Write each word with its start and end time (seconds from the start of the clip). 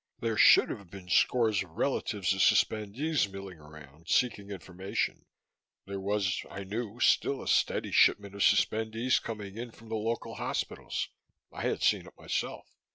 There 0.19 0.35
should 0.35 0.71
have 0.71 0.89
been 0.89 1.09
scores 1.09 1.61
of 1.63 1.77
relatives 1.77 2.33
of 2.33 2.41
suspendees 2.41 3.31
milling 3.31 3.59
around, 3.59 4.09
seeking 4.09 4.49
information 4.49 5.27
there 5.85 5.99
was, 5.99 6.41
I 6.49 6.63
knew, 6.63 6.99
still 6.99 7.39
a 7.43 7.47
steady 7.47 7.91
shipment 7.91 8.33
of 8.33 8.41
suspendees 8.41 9.21
coming 9.21 9.57
in 9.57 9.69
from 9.69 9.89
the 9.89 9.95
local 9.95 10.33
hospitals; 10.33 11.07
I 11.53 11.61
had 11.61 11.83
seen 11.83 12.07
it 12.07 12.17
myself. 12.17 12.65